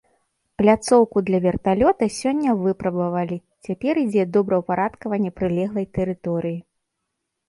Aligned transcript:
Пляцоўку 0.59 1.17
для 1.25 1.39
верталёта 1.43 2.07
сёння 2.19 2.55
выпрабавалі, 2.63 3.37
цяпер 3.67 3.93
ідзе 4.05 4.23
добраўпарадкаванне 4.39 5.31
прылеглай 5.41 5.87
тэрыторыі. 5.99 6.55